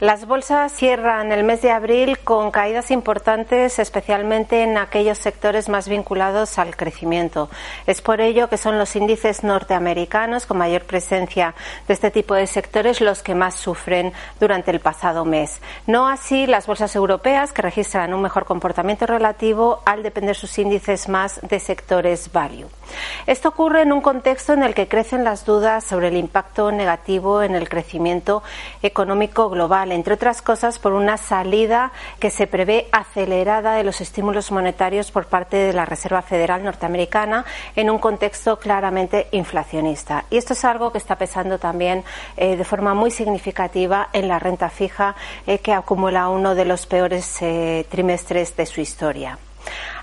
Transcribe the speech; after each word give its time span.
Las 0.00 0.28
bolsas 0.28 0.70
cierran 0.70 1.32
el 1.32 1.42
mes 1.42 1.60
de 1.60 1.72
abril 1.72 2.20
con 2.20 2.52
caídas 2.52 2.92
importantes, 2.92 3.80
especialmente 3.80 4.62
en 4.62 4.78
aquellos 4.78 5.18
sectores 5.18 5.68
más 5.68 5.88
vinculados 5.88 6.56
al 6.60 6.76
crecimiento. 6.76 7.50
Es 7.84 8.00
por 8.00 8.20
ello 8.20 8.48
que 8.48 8.58
son 8.58 8.78
los 8.78 8.94
índices 8.94 9.42
norteamericanos 9.42 10.46
con 10.46 10.58
mayor 10.58 10.84
presencia 10.84 11.56
de 11.88 11.94
este 11.94 12.12
tipo 12.12 12.36
de 12.36 12.46
sectores 12.46 13.00
los 13.00 13.24
que 13.24 13.34
más 13.34 13.56
sufren 13.56 14.12
durante 14.38 14.70
el 14.70 14.78
pasado 14.78 15.24
mes. 15.24 15.60
No 15.88 16.06
así 16.06 16.46
las 16.46 16.68
bolsas 16.68 16.94
europeas, 16.94 17.50
que 17.50 17.62
registran 17.62 18.14
un 18.14 18.22
mejor 18.22 18.44
comportamiento 18.44 19.04
relativo 19.04 19.82
al 19.84 20.04
depender 20.04 20.36
sus 20.36 20.60
índices 20.60 21.08
más 21.08 21.40
de 21.42 21.58
sectores 21.58 22.30
value. 22.30 22.68
Esto 23.26 23.48
ocurre 23.48 23.82
en 23.82 23.92
un 23.92 24.00
contexto 24.00 24.52
en 24.52 24.62
el 24.62 24.74
que 24.74 24.86
crecen 24.86 25.24
las 25.24 25.44
dudas 25.44 25.82
sobre 25.82 26.06
el 26.08 26.16
impacto 26.16 26.70
negativo 26.70 27.42
en 27.42 27.56
el 27.56 27.68
crecimiento 27.68 28.44
económico 28.80 29.50
global 29.50 29.87
entre 29.92 30.14
otras 30.14 30.42
cosas 30.42 30.78
por 30.78 30.92
una 30.92 31.16
salida 31.16 31.92
que 32.18 32.30
se 32.30 32.46
prevé 32.46 32.88
acelerada 32.92 33.74
de 33.74 33.84
los 33.84 34.00
estímulos 34.00 34.50
monetarios 34.50 35.10
por 35.10 35.26
parte 35.26 35.56
de 35.56 35.72
la 35.72 35.84
Reserva 35.84 36.22
Federal 36.22 36.62
norteamericana 36.62 37.44
en 37.76 37.90
un 37.90 37.98
contexto 37.98 38.58
claramente 38.58 39.28
inflacionista. 39.32 40.24
Y 40.30 40.36
esto 40.36 40.52
es 40.52 40.64
algo 40.64 40.92
que 40.92 40.98
está 40.98 41.16
pesando 41.16 41.58
también 41.58 42.04
eh, 42.36 42.56
de 42.56 42.64
forma 42.64 42.94
muy 42.94 43.10
significativa 43.10 44.08
en 44.12 44.28
la 44.28 44.38
renta 44.38 44.68
fija 44.70 45.14
eh, 45.46 45.58
que 45.58 45.72
acumula 45.72 46.28
uno 46.28 46.54
de 46.54 46.64
los 46.64 46.86
peores 46.86 47.40
eh, 47.40 47.86
trimestres 47.88 48.56
de 48.56 48.66
su 48.66 48.80
historia. 48.80 49.38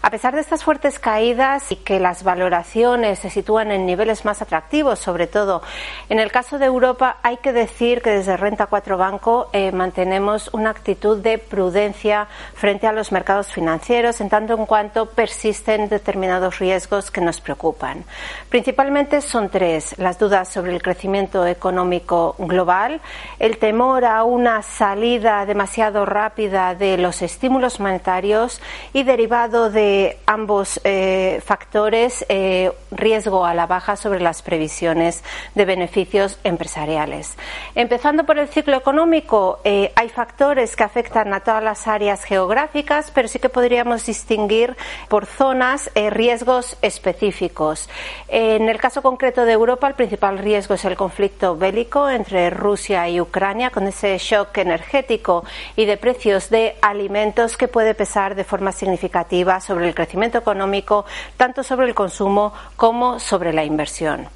A 0.06 0.11
pesar 0.11 0.36
de 0.36 0.42
estas 0.42 0.64
fuertes 0.64 1.00
caídas 1.00 1.72
y 1.72 1.78
que 1.78 2.00
las 2.00 2.22
valoraciones 2.23 3.17
se 3.17 3.31
sitúan 3.31 3.72
en 3.72 3.88
niveles 3.88 4.23
más 4.23 4.39
atractivos, 4.39 5.00
sobre 5.00 5.25
todo 5.25 5.64
en 6.09 6.20
el 6.20 6.31
caso 6.31 6.59
de 6.59 6.67
Europa, 6.67 7.17
hay 7.23 7.38
que 7.38 7.52
decir 7.52 8.03
que 8.03 8.12
desde 8.12 8.38
Renta 8.38 8.67
4 8.67 9.00
Banco 9.00 9.50
eh, 9.52 9.72
mantenemos 9.72 10.52
una 10.53 10.70
actitud 10.70 11.17
de 11.17 11.39
prudencia 11.39 12.28
frente 12.53 12.86
a 12.86 12.92
los 12.92 13.12
mercados 13.12 13.52
financieros, 13.52 14.22
en 14.22 14.30
tanto 14.30 14.53
en 14.53 14.67
cuanto 14.67 15.08
persisten 15.08 15.89
determinados 15.89 16.59
riesgos 16.59 17.09
que 17.09 17.22
nos 17.22 17.42
preocupan. 17.42 18.06
Principalmente 18.50 19.22
son 19.22 19.50
tres: 19.50 19.97
las 19.97 20.19
dudas 20.19 20.50
sobre 20.50 20.75
el 20.75 20.84
crecimiento 20.84 21.47
económico 21.47 22.36
global, 22.38 23.02
el 23.40 23.58
temor 23.58 24.06
a 24.06 24.23
una 24.23 24.62
salida 24.62 25.47
demasiado 25.47 26.06
rápida 26.06 26.75
de 26.75 27.00
los 27.00 27.23
estímulos 27.23 27.80
monetarios 27.80 28.62
y 28.94 29.02
derivado 29.02 29.72
de 29.72 29.95
ambos 30.26 30.80
eh, 30.84 31.42
factores 31.46 32.26
eh, 32.30 32.72
riesgo 32.92 33.46
a 33.46 33.54
la 33.54 33.68
baja 33.68 33.96
sobre 33.96 34.20
las 34.20 34.42
previsiones 34.42 35.24
de 35.54 35.66
beneficios 35.66 36.40
empresariales. 36.44 37.36
Empezando 37.76 38.26
por 38.26 38.38
el 38.40 38.48
ciclo 38.48 38.76
económico, 38.76 39.60
eh, 39.64 39.92
hay 39.96 40.10
factores 40.10 40.76
que 40.76 40.84
afectan 40.84 41.34
a 41.34 41.42
todas 41.42 41.64
las 41.64 41.88
áreas 41.88 42.24
geográficas, 42.24 43.12
pero 43.12 43.28
sí 43.28 43.40
que 43.40 43.50
podríamos 43.50 44.06
distinguir 44.06 44.75
por 45.09 45.25
zonas 45.25 45.92
riesgos 45.96 46.78
específicos. 46.81 47.90
En 48.28 48.69
el 48.69 48.80
caso 48.80 49.02
concreto 49.02 49.46
de 49.46 49.53
Europa, 49.53 49.88
el 49.88 49.94
principal 49.94 50.38
riesgo 50.40 50.75
es 50.75 50.86
el 50.86 50.96
conflicto 50.96 51.56
bélico 51.56 52.09
entre 52.09 52.50
Rusia 52.50 53.08
y 53.09 53.22
Ucrania, 53.22 53.69
con 53.69 53.88
ese 53.88 54.18
shock 54.18 54.58
energético 54.58 55.44
y 55.75 55.86
de 55.86 55.98
precios 55.98 56.50
de 56.50 56.75
alimentos 56.81 57.58
que 57.58 57.68
puede 57.68 57.94
pesar 57.94 58.36
de 58.36 58.44
forma 58.44 58.72
significativa 58.72 59.59
sobre 59.59 59.84
el 59.85 59.96
crecimiento 59.96 60.38
económico, 60.38 61.06
tanto 61.38 61.63
sobre 61.63 61.88
el 61.88 61.96
consumo 61.96 62.53
como 62.75 63.19
sobre 63.19 63.53
la 63.53 63.63
inversión. 63.63 64.28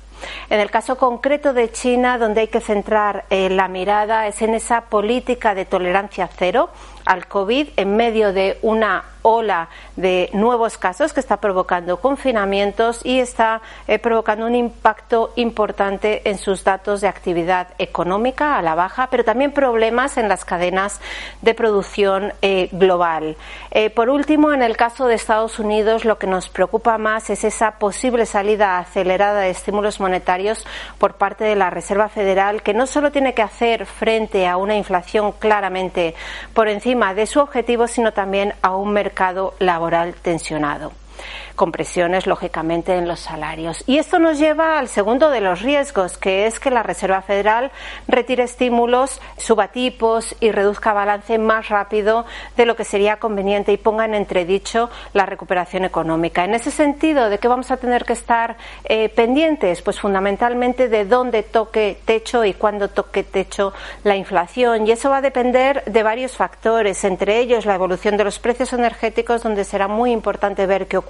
En 0.49 0.59
el 0.59 0.69
caso 0.69 0.97
concreto 0.97 1.53
de 1.53 1.71
China, 1.71 2.17
donde 2.17 2.41
hay 2.41 2.47
que 2.47 2.61
centrar 2.61 3.25
eh, 3.29 3.49
la 3.49 3.67
mirada 3.67 4.27
es 4.27 4.41
en 4.41 4.53
esa 4.53 4.81
política 4.81 5.55
de 5.55 5.65
tolerancia 5.65 6.29
cero 6.37 6.69
al 7.05 7.27
COVID 7.27 7.69
en 7.77 7.95
medio 7.95 8.33
de 8.33 8.59
una 8.61 9.03
ola 9.21 9.69
de 9.95 10.29
nuevos 10.33 10.77
casos 10.77 11.13
que 11.13 11.19
está 11.19 11.37
provocando 11.37 11.97
confinamientos 11.97 13.01
y 13.03 13.19
está 13.19 13.61
eh, 13.87 13.99
provocando 13.99 14.45
un 14.45 14.55
impacto 14.55 15.33
importante 15.35 16.29
en 16.29 16.37
sus 16.37 16.63
datos 16.63 17.01
de 17.01 17.07
actividad 17.07 17.67
económica 17.77 18.57
a 18.57 18.61
la 18.61 18.75
baja, 18.75 19.07
pero 19.11 19.23
también 19.23 19.51
problemas 19.51 20.17
en 20.17 20.29
las 20.29 20.45
cadenas 20.45 21.01
de 21.41 21.53
producción 21.53 22.33
eh, 22.41 22.69
global. 22.71 23.35
Eh, 23.71 23.89
por 23.89 24.09
último, 24.09 24.53
en 24.53 24.63
el 24.63 24.77
caso 24.77 25.07
de 25.07 25.15
Estados 25.15 25.59
Unidos, 25.59 26.05
lo 26.05 26.17
que 26.17 26.27
nos 26.27 26.49
preocupa 26.49 26.97
más 26.97 27.29
es 27.29 27.43
esa 27.43 27.71
posible 27.71 28.25
salida 28.25 28.79
acelerada 28.79 29.41
de 29.41 29.49
estímulos 29.49 29.99
monetarios 29.99 30.65
por 30.97 31.15
parte 31.15 31.43
de 31.43 31.55
la 31.55 31.69
Reserva 31.69 32.09
Federal, 32.09 32.63
que 32.63 32.73
no 32.73 32.87
solo 32.87 33.11
tiene 33.11 33.33
que 33.33 33.41
hacer 33.41 33.85
frente 33.85 34.47
a 34.47 34.57
una 34.57 34.75
inflación 34.75 35.33
claramente 35.33 36.15
por 36.53 36.67
encima 36.67 37.13
de 37.13 37.25
su 37.25 37.39
objetivo, 37.39 37.87
sino 37.87 38.13
también 38.13 38.53
a 38.61 38.75
un 38.75 38.91
mercado 38.93 39.09
laboral 39.59 40.13
tensionado 40.13 40.93
con 41.55 41.71
presiones, 41.71 42.27
lógicamente, 42.27 42.95
en 42.95 43.07
los 43.07 43.19
salarios. 43.19 43.83
Y 43.87 43.97
esto 43.97 44.19
nos 44.19 44.39
lleva 44.39 44.79
al 44.79 44.87
segundo 44.87 45.29
de 45.29 45.41
los 45.41 45.61
riesgos, 45.61 46.17
que 46.17 46.45
es 46.45 46.59
que 46.59 46.71
la 46.71 46.83
Reserva 46.83 47.21
Federal 47.21 47.71
retire 48.07 48.43
estímulos, 48.43 49.21
suba 49.37 49.69
tipos 49.69 50.35
y 50.39 50.51
reduzca 50.51 50.93
balance 50.93 51.37
más 51.37 51.69
rápido 51.69 52.25
de 52.55 52.65
lo 52.65 52.75
que 52.75 52.83
sería 52.83 53.17
conveniente 53.17 53.71
y 53.71 53.77
ponga 53.77 54.05
en 54.05 54.15
entredicho 54.15 54.89
la 55.13 55.25
recuperación 55.25 55.85
económica. 55.85 56.45
En 56.45 56.53
ese 56.53 56.71
sentido, 56.71 57.29
¿de 57.29 57.39
qué 57.39 57.47
vamos 57.47 57.71
a 57.71 57.77
tener 57.77 58.05
que 58.05 58.13
estar 58.13 58.57
eh, 58.85 59.09
pendientes? 59.09 59.81
Pues 59.81 59.99
fundamentalmente 59.99 60.87
de 60.87 61.05
dónde 61.05 61.43
toque 61.43 61.97
techo 62.05 62.45
y 62.45 62.53
cuándo 62.53 62.87
toque 62.87 63.23
techo 63.23 63.73
la 64.03 64.15
inflación. 64.15 64.87
Y 64.87 64.91
eso 64.91 65.09
va 65.09 65.17
a 65.17 65.21
depender 65.21 65.83
de 65.85 66.03
varios 66.03 66.37
factores, 66.37 67.03
entre 67.03 67.39
ellos 67.39 67.65
la 67.65 67.75
evolución 67.75 68.17
de 68.17 68.23
los 68.23 68.39
precios 68.39 68.73
energéticos, 68.73 69.43
donde 69.43 69.63
será 69.63 69.87
muy 69.87 70.11
importante 70.11 70.65
ver 70.65 70.87
qué 70.87 70.97
ocurre 70.97 71.08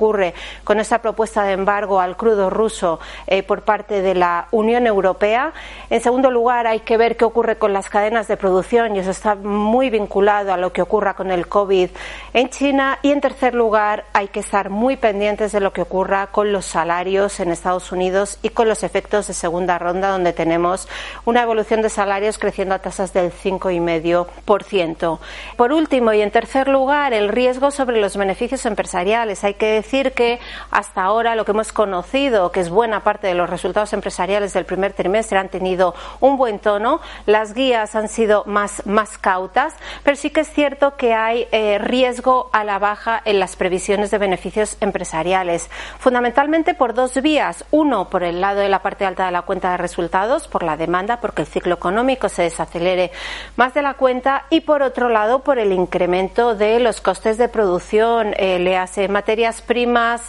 con 0.64 0.80
esta 0.80 1.02
propuesta 1.02 1.44
de 1.44 1.52
embargo 1.54 2.00
al 2.00 2.16
crudo 2.16 2.50
ruso 2.50 3.00
eh, 3.28 3.44
por 3.44 3.64
parte 3.64 4.02
de 4.02 4.16
la 4.16 4.48
Unión 4.52 4.88
Europea. 4.88 5.52
En 5.90 6.02
segundo 6.02 6.32
lugar, 6.32 6.68
hay 6.68 6.80
que 6.80 6.98
ver 6.98 7.18
qué 7.18 7.26
ocurre 7.26 7.58
con 7.58 7.74
las 7.74 7.90
cadenas 7.90 8.28
de 8.28 8.38
producción 8.38 8.96
y 8.96 9.00
eso 9.00 9.12
está 9.12 9.36
muy 9.36 9.90
vinculado 9.90 10.54
a 10.54 10.58
lo 10.58 10.72
que 10.72 10.82
ocurra 10.82 11.16
con 11.16 11.32
el 11.32 11.48
COVID 11.48 11.90
en 12.34 12.50
China. 12.50 13.00
Y 13.02 13.12
en 13.12 13.20
tercer 13.20 13.54
lugar, 13.54 14.06
hay 14.14 14.30
que 14.30 14.40
estar 14.40 14.70
muy 14.70 14.96
pendientes 14.96 15.52
de 15.52 15.60
lo 15.60 15.74
que 15.74 15.82
ocurra 15.82 16.28
con 16.28 16.54
los 16.54 16.66
salarios 16.66 17.40
en 17.42 17.52
Estados 17.52 17.92
Unidos 17.92 18.40
y 18.42 18.50
con 18.50 18.70
los 18.70 18.84
efectos 18.84 19.28
de 19.28 19.34
segunda 19.34 19.78
ronda, 19.78 20.10
donde 20.10 20.32
tenemos 20.32 20.88
una 21.26 21.44
evolución 21.44 21.82
de 21.82 21.90
salarios 21.90 22.38
creciendo 22.38 22.74
a 22.74 22.80
tasas 22.80 23.12
del 23.12 23.34
5,5%. 23.34 25.20
Por 25.58 25.74
último 25.74 26.14
y 26.14 26.22
en 26.22 26.32
tercer 26.32 26.70
lugar, 26.70 27.14
el 27.14 27.28
riesgo 27.28 27.72
sobre 27.72 28.00
los 28.00 28.16
beneficios 28.16 28.66
empresariales. 28.66 29.44
Hay 29.44 29.56
que 29.56 29.66
decir 29.90 30.12
que 30.12 30.40
hasta 30.70 31.02
ahora 31.02 31.34
lo 31.34 31.46
que 31.46 31.52
hemos 31.52 31.74
conocido, 31.74 32.52
que 32.52 32.60
es 32.60 32.70
buena 32.70 33.00
parte 33.04 33.26
de 33.26 33.34
los 33.34 33.50
resultados 33.50 33.92
empresariales 33.94 34.54
del 34.54 34.66
primer 34.66 34.94
trimestre, 34.94 35.40
han 35.40 35.50
tenido 35.50 35.96
un 36.20 36.38
buen 36.38 36.60
tono. 36.60 37.02
Las 37.26 37.56
guías 37.56 37.96
han 37.96 38.08
sido 38.08 38.44
más, 38.46 38.86
más 38.86 39.18
cautas, 39.18 39.74
pero 40.04 40.16
sí 40.16 40.30
que 40.30 40.42
es 40.42 40.52
cierto 40.52 40.96
que 40.96 41.16
hay 41.16 41.48
eh, 41.52 41.80
riesgo 41.80 42.52
a 42.54 42.64
la 42.64 42.78
baja 42.78 43.20
en 43.26 43.40
las 43.40 43.56
previsiones 43.56 44.12
de 44.12 44.20
beneficios 44.20 44.78
empresariales, 44.80 45.72
fundamentalmente 45.98 46.76
por 46.76 46.94
dos 46.94 47.20
vías. 47.20 47.66
Uno, 47.72 48.10
por 48.10 48.22
el 48.22 48.42
lado 48.42 48.60
de 48.60 48.70
la 48.70 48.84
parte 48.84 49.06
alta 49.06 49.26
de 49.26 49.32
la 49.32 49.42
cuenta 49.42 49.72
de 49.72 49.78
resultados, 49.78 50.48
por 50.48 50.62
la 50.62 50.78
demanda, 50.78 51.20
porque 51.20 51.42
el 51.42 51.48
ciclo 51.48 51.74
económico 51.74 52.30
se 52.30 52.44
desacelere 52.44 53.12
más 53.56 53.74
de 53.74 53.82
la 53.82 53.96
cuenta, 53.96 54.46
y 54.52 54.62
por 54.62 54.84
otro 54.84 55.10
lado, 55.10 55.40
por 55.40 55.58
el 55.58 55.72
incremento 55.72 56.54
de 56.54 56.80
los 56.80 57.02
costes 57.02 57.40
de 57.40 57.48
producción, 57.48 58.36
eh, 58.38 58.60
le 58.60 58.78
hace 58.78 59.08
materias 59.08 59.62
primas, 59.62 59.79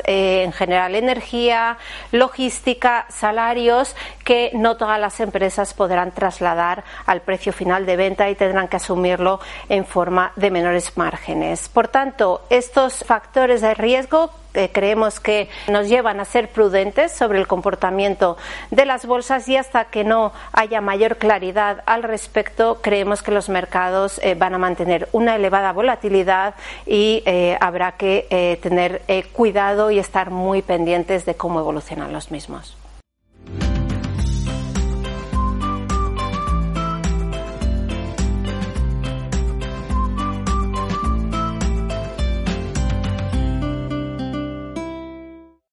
eh, 0.05 0.43
en 0.45 0.53
general 0.53 0.95
energía, 0.95 1.79
logística, 2.13 3.07
salarios 3.09 3.97
que 4.25 4.51
no 4.55 4.77
todas 4.77 5.01
las 5.01 5.21
empresas 5.21 5.75
podrán 5.75 6.13
trasladar 6.13 6.85
al 7.07 7.23
precio 7.23 7.53
final 7.53 7.87
de 7.87 7.97
venta 7.97 8.31
y 8.31 8.35
tendrán 8.35 8.69
que 8.69 8.77
asumirlo 8.77 9.41
en 9.69 9.85
forma 9.85 10.33
de 10.37 10.51
menores 10.51 10.97
márgenes. 10.97 11.69
Por 11.69 11.89
tanto, 11.89 12.43
estos 12.51 13.05
factores 13.05 13.61
de 13.61 13.75
riesgo 13.75 14.31
eh, 14.55 14.71
creemos 14.73 15.21
que 15.21 15.49
nos 15.69 15.89
llevan 15.89 16.21
a 16.21 16.25
ser 16.25 16.49
prudentes 16.49 17.13
sobre 17.13 17.39
el 17.39 17.47
comportamiento 17.47 18.37
de 18.71 18.85
las 18.85 19.07
bolsas 19.07 19.49
y 19.49 19.57
hasta 19.57 19.87
que 19.87 20.03
no 20.03 20.33
haya 20.53 20.81
mayor 20.81 21.19
claridad 21.19 21.83
al 21.87 22.03
respecto, 22.03 22.79
creemos 22.83 23.23
que 23.23 23.31
los 23.31 23.49
mercados 23.49 24.21
eh, 24.23 24.35
van 24.35 24.55
a 24.55 24.59
mantener 24.59 25.09
una 25.13 25.37
elevada 25.37 25.73
volatilidad 25.73 26.55
y 26.85 27.23
eh, 27.27 27.57
habrá 27.61 27.93
que 27.93 28.59
tener 28.63 29.03
cuidado 29.33 29.91
y 29.91 29.99
estar 29.99 30.31
muy 30.31 30.63
pendientes 30.63 31.25
de 31.25 31.35
cómo 31.35 31.61
evolucionan 31.61 32.13
los 32.13 32.31
mismos. 32.31 32.77